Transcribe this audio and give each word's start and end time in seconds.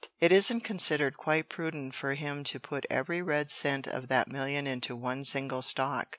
It 0.19 0.31
isn't 0.31 0.61
considered 0.61 1.15
quite 1.15 1.47
prudent 1.47 1.93
for 1.93 2.15
him 2.15 2.43
to 2.45 2.59
put 2.59 2.87
every 2.89 3.21
red 3.21 3.51
cent 3.51 3.85
of 3.85 4.07
that 4.07 4.31
million 4.31 4.65
into 4.65 4.95
one 4.95 5.23
single 5.23 5.61
stock. 5.61 6.07